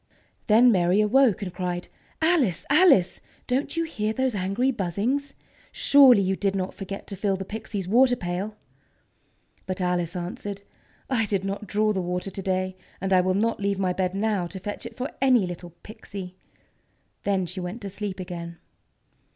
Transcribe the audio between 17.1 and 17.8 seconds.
Then she went